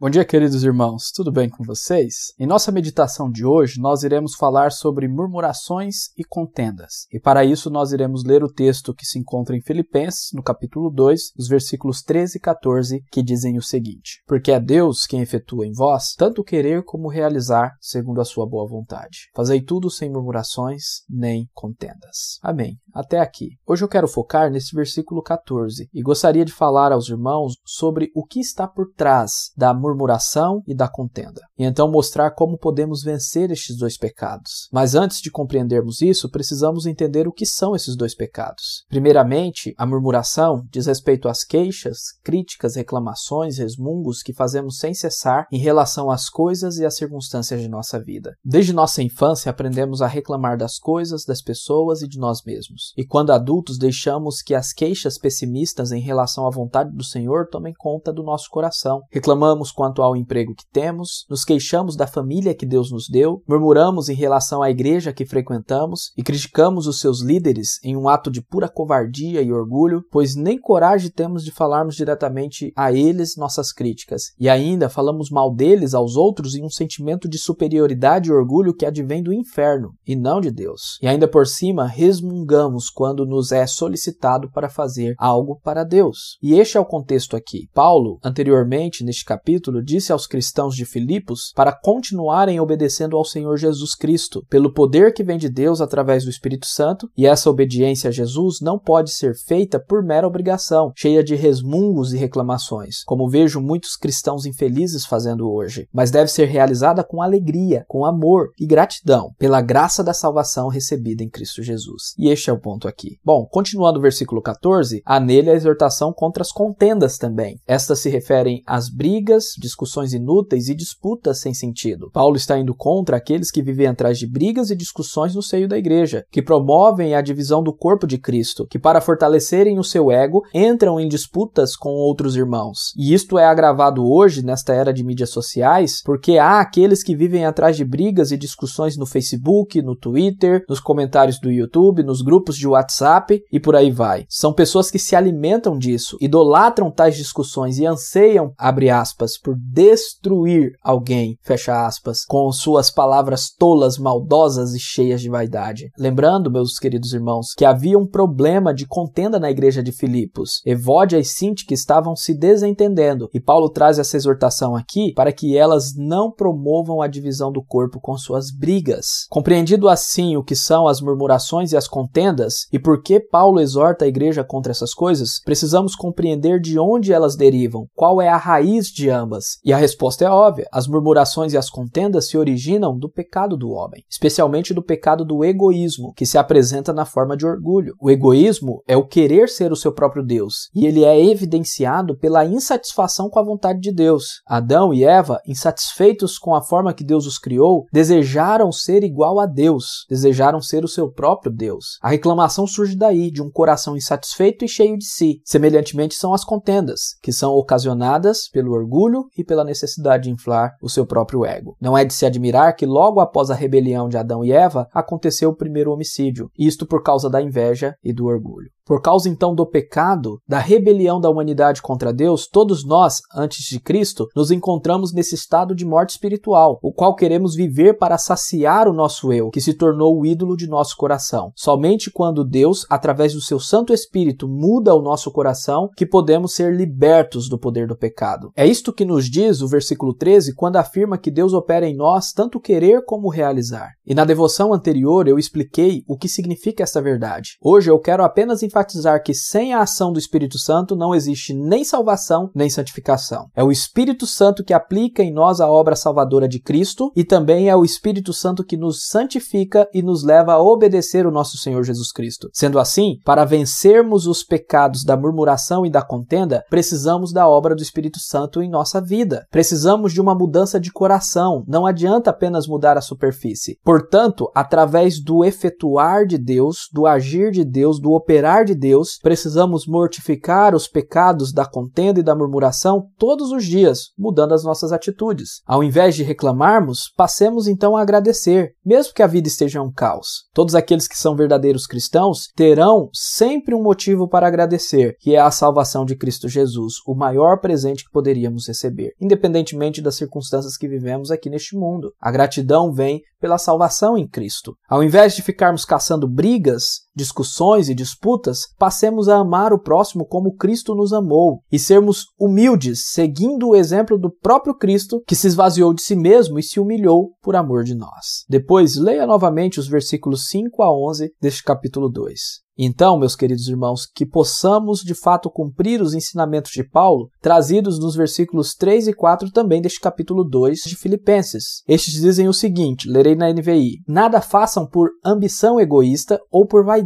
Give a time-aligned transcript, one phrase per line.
[0.00, 2.32] Bom dia, queridos irmãos, tudo bem com vocês?
[2.38, 7.06] Em nossa meditação de hoje, nós iremos falar sobre murmurações e contendas.
[7.12, 10.88] E para isso, nós iremos ler o texto que se encontra em Filipenses, no capítulo
[10.88, 15.66] 2, os versículos 13 e 14, que dizem o seguinte: Porque é Deus quem efetua
[15.66, 19.28] em vós tanto querer como realizar, segundo a sua boa vontade.
[19.36, 22.38] Fazei tudo sem murmurações nem contendas.
[22.40, 22.78] Amém.
[22.94, 23.50] Até aqui.
[23.66, 28.24] Hoje eu quero focar nesse versículo 14 e gostaria de falar aos irmãos sobre o
[28.24, 33.02] que está por trás da murmuração murmuração e da contenda, e então mostrar como podemos
[33.02, 34.68] vencer estes dois pecados.
[34.72, 38.84] Mas antes de compreendermos isso, precisamos entender o que são esses dois pecados.
[38.88, 45.58] Primeiramente, a murmuração diz respeito às queixas, críticas, reclamações, resmungos que fazemos sem cessar em
[45.58, 48.34] relação às coisas e às circunstâncias de nossa vida.
[48.44, 52.92] Desde nossa infância aprendemos a reclamar das coisas, das pessoas e de nós mesmos.
[52.96, 57.74] E quando adultos deixamos que as queixas pessimistas em relação à vontade do Senhor tomem
[57.76, 59.02] conta do nosso coração.
[59.10, 64.10] Reclamamos quanto ao emprego que temos, nos queixamos da família que Deus nos deu, murmuramos
[64.10, 68.42] em relação à igreja que frequentamos e criticamos os seus líderes em um ato de
[68.42, 74.34] pura covardia e orgulho, pois nem coragem temos de falarmos diretamente a eles nossas críticas.
[74.38, 78.84] E ainda falamos mal deles aos outros em um sentimento de superioridade e orgulho que
[78.84, 80.98] advém do inferno e não de Deus.
[81.00, 86.36] E ainda por cima, resmungamos quando nos é solicitado para fazer algo para Deus.
[86.42, 87.66] E este é o contexto aqui.
[87.72, 93.56] Paulo, anteriormente neste capítulo, capítulo, disse aos cristãos de Filipos para continuarem obedecendo ao Senhor
[93.56, 98.08] Jesus Cristo, pelo poder que vem de Deus através do Espírito Santo, e essa obediência
[98.08, 103.28] a Jesus não pode ser feita por mera obrigação, cheia de resmungos e reclamações, como
[103.28, 108.66] vejo muitos cristãos infelizes fazendo hoje, mas deve ser realizada com alegria, com amor e
[108.66, 112.14] gratidão pela graça da salvação recebida em Cristo Jesus.
[112.18, 113.18] E este é o ponto aqui.
[113.24, 117.58] Bom, continuando o versículo 14, há nele a exortação contra as contendas também.
[117.66, 122.10] Estas se referem às brigas, discussões inúteis e disputas sem sentido.
[122.12, 125.78] Paulo está indo contra aqueles que vivem atrás de brigas e discussões no seio da
[125.78, 130.42] igreja, que promovem a divisão do corpo de Cristo, que para fortalecerem o seu ego
[130.54, 132.92] entram em disputas com outros irmãos.
[132.96, 137.44] E isto é agravado hoje nesta era de mídias sociais, porque há aqueles que vivem
[137.44, 142.56] atrás de brigas e discussões no Facebook, no Twitter, nos comentários do YouTube, nos grupos
[142.56, 144.24] de WhatsApp e por aí vai.
[144.28, 150.72] São pessoas que se alimentam disso, idolatram tais discussões e anseiam, abre aspas, por destruir
[150.82, 155.90] alguém, fecha aspas, com suas palavras tolas, maldosas e cheias de vaidade.
[155.98, 160.60] Lembrando, meus queridos irmãos, que havia um problema de contenda na igreja de Filipos.
[160.64, 165.94] Evódia e Sinti estavam se desentendendo, e Paulo traz essa exortação aqui para que elas
[165.96, 169.26] não promovam a divisão do corpo com suas brigas.
[169.28, 174.04] Compreendido assim o que são as murmurações e as contendas, e por que Paulo exorta
[174.04, 178.86] a igreja contra essas coisas, precisamos compreender de onde elas derivam, qual é a raiz
[178.86, 179.58] de ambas ambas?
[179.64, 183.70] E a resposta é óbvia: as murmurações e as contendas se originam do pecado do
[183.70, 187.94] homem, especialmente do pecado do egoísmo, que se apresenta na forma de orgulho.
[188.00, 192.44] O egoísmo é o querer ser o seu próprio Deus, e ele é evidenciado pela
[192.44, 194.40] insatisfação com a vontade de Deus.
[194.46, 199.46] Adão e Eva, insatisfeitos com a forma que Deus os criou, desejaram ser igual a
[199.46, 201.98] Deus, desejaram ser o seu próprio Deus.
[202.02, 205.40] A reclamação surge daí, de um coração insatisfeito e cheio de si.
[205.44, 210.88] Semelhantemente são as contendas, que são ocasionadas pelo orgulho e pela necessidade de inflar o
[210.88, 211.76] seu próprio ego.
[211.80, 215.50] Não é de se admirar que logo após a rebelião de Adão e Eva aconteceu
[215.50, 218.70] o primeiro homicídio, isto por causa da inveja e do orgulho.
[218.84, 223.80] Por causa então do pecado, da rebelião da humanidade contra Deus, todos nós, antes de
[223.80, 228.92] Cristo, nos encontramos nesse estado de morte espiritual, o qual queremos viver para saciar o
[228.92, 231.52] nosso eu, que se tornou o ídolo de nosso coração.
[231.54, 236.74] Somente quando Deus, através do seu Santo Espírito, muda o nosso coração, que podemos ser
[236.74, 238.50] libertos do poder do pecado.
[238.56, 242.32] É isto que nos diz o versículo 13, quando afirma que Deus opera em nós
[242.32, 243.90] tanto querer como realizar.
[244.10, 247.50] E na devoção anterior eu expliquei o que significa essa verdade.
[247.62, 251.84] Hoje eu quero apenas enfatizar que sem a ação do Espírito Santo não existe nem
[251.84, 253.46] salvação nem santificação.
[253.54, 257.68] É o Espírito Santo que aplica em nós a obra salvadora de Cristo e também
[257.68, 261.84] é o Espírito Santo que nos santifica e nos leva a obedecer o nosso Senhor
[261.84, 262.50] Jesus Cristo.
[262.52, 267.82] Sendo assim, para vencermos os pecados da murmuração e da contenda, precisamos da obra do
[267.82, 269.46] Espírito Santo em nossa vida.
[269.52, 271.62] Precisamos de uma mudança de coração.
[271.68, 273.78] Não adianta apenas mudar a superfície.
[273.84, 279.18] Por Portanto, através do efetuar de Deus, do agir de Deus, do operar de Deus,
[279.22, 284.90] precisamos mortificar os pecados da contenda e da murmuração todos os dias, mudando as nossas
[284.90, 285.60] atitudes.
[285.66, 290.46] Ao invés de reclamarmos, passemos então a agradecer, mesmo que a vida esteja um caos.
[290.54, 295.50] Todos aqueles que são verdadeiros cristãos terão sempre um motivo para agradecer, que é a
[295.50, 301.30] salvação de Cristo Jesus, o maior presente que poderíamos receber, independentemente das circunstâncias que vivemos
[301.30, 302.14] aqui neste mundo.
[302.18, 304.76] A gratidão vem pela salvação em Cristo.
[304.88, 310.54] Ao invés de ficarmos caçando brigas, discussões e disputas, passemos a amar o próximo como
[310.54, 315.92] Cristo nos amou e sermos humildes, seguindo o exemplo do próprio Cristo, que se esvaziou
[315.92, 318.44] de si mesmo e se humilhou por amor de nós.
[318.48, 322.70] Depois, leia novamente os versículos 5 a 11 deste capítulo 2.
[322.82, 328.16] Então, meus queridos irmãos, que possamos de fato cumprir os ensinamentos de Paulo, trazidos nos
[328.16, 331.82] versículos 3 e 4 também deste capítulo 2 de Filipenses.
[331.86, 336.99] Estes dizem o seguinte: lerei na NVI: Nada façam por ambição egoísta ou por vaidade,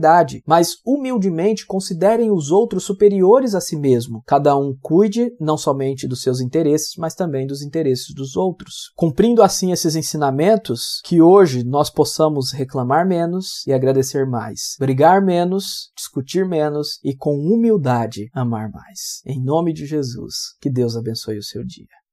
[0.46, 4.23] mas humildemente considerem os outros superiores a si mesmo.
[4.26, 8.93] Cada um cuide não somente dos seus interesses, mas também dos interesses dos outros.
[8.96, 15.91] Cumprindo assim esses ensinamentos, que hoje nós possamos reclamar menos e agradecer mais, brigar menos,
[15.96, 19.23] discutir menos e com humildade amar mais.
[19.26, 22.04] Em nome de Jesus, que Deus abençoe o seu dia.